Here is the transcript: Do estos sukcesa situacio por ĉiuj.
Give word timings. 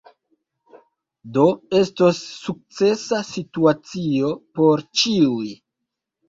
Do 1.35 1.43
estos 1.81 2.21
sukcesa 2.45 3.21
situacio 3.33 4.33
por 4.61 4.85
ĉiuj. 5.03 5.47